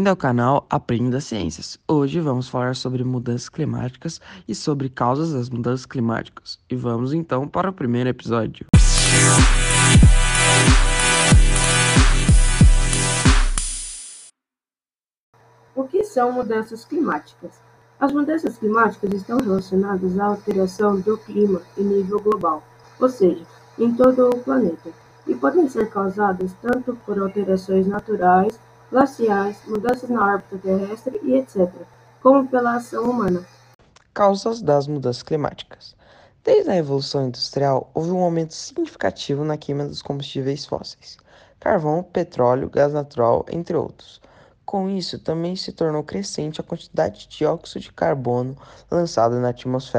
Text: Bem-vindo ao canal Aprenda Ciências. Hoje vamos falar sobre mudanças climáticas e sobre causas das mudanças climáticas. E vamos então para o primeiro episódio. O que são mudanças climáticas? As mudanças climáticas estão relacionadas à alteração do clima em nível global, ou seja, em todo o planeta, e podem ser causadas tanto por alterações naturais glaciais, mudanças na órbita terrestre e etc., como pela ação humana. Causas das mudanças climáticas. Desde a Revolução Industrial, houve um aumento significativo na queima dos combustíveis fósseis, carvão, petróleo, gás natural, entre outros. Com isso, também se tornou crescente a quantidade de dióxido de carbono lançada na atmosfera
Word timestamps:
Bem-vindo 0.00 0.08
ao 0.12 0.16
canal 0.16 0.66
Aprenda 0.70 1.20
Ciências. 1.20 1.78
Hoje 1.86 2.20
vamos 2.20 2.48
falar 2.48 2.74
sobre 2.74 3.04
mudanças 3.04 3.50
climáticas 3.50 4.18
e 4.48 4.54
sobre 4.54 4.88
causas 4.88 5.34
das 5.34 5.50
mudanças 5.50 5.84
climáticas. 5.84 6.58
E 6.70 6.74
vamos 6.74 7.12
então 7.12 7.46
para 7.46 7.68
o 7.68 7.72
primeiro 7.72 8.08
episódio. 8.08 8.64
O 15.74 15.84
que 15.84 16.02
são 16.04 16.32
mudanças 16.32 16.86
climáticas? 16.86 17.60
As 18.00 18.10
mudanças 18.10 18.56
climáticas 18.56 19.12
estão 19.12 19.36
relacionadas 19.36 20.18
à 20.18 20.24
alteração 20.24 20.98
do 20.98 21.18
clima 21.18 21.60
em 21.76 21.84
nível 21.84 22.20
global, 22.20 22.62
ou 22.98 23.08
seja, 23.10 23.44
em 23.78 23.94
todo 23.94 24.30
o 24.30 24.38
planeta, 24.38 24.88
e 25.26 25.34
podem 25.34 25.68
ser 25.68 25.90
causadas 25.90 26.54
tanto 26.62 26.96
por 27.04 27.18
alterações 27.18 27.86
naturais 27.86 28.58
glaciais, 28.90 29.56
mudanças 29.66 30.08
na 30.08 30.24
órbita 30.24 30.58
terrestre 30.58 31.20
e 31.22 31.34
etc., 31.34 31.70
como 32.22 32.48
pela 32.48 32.76
ação 32.76 33.04
humana. 33.10 33.44
Causas 34.12 34.60
das 34.60 34.86
mudanças 34.86 35.22
climáticas. 35.22 35.94
Desde 36.42 36.70
a 36.70 36.74
Revolução 36.74 37.26
Industrial, 37.26 37.90
houve 37.94 38.10
um 38.10 38.22
aumento 38.22 38.54
significativo 38.54 39.44
na 39.44 39.56
queima 39.56 39.86
dos 39.86 40.02
combustíveis 40.02 40.64
fósseis, 40.64 41.18
carvão, 41.58 42.02
petróleo, 42.02 42.70
gás 42.70 42.92
natural, 42.92 43.44
entre 43.50 43.76
outros. 43.76 44.20
Com 44.64 44.88
isso, 44.88 45.18
também 45.18 45.56
se 45.56 45.72
tornou 45.72 46.04
crescente 46.04 46.60
a 46.60 46.64
quantidade 46.64 47.26
de 47.26 47.38
dióxido 47.38 47.82
de 47.82 47.92
carbono 47.92 48.56
lançada 48.88 49.40
na 49.40 49.48
atmosfera 49.48 49.98